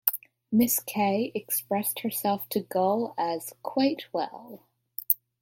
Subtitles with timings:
[0.51, 4.65] Miss K expressed herself to Gull as "quite well".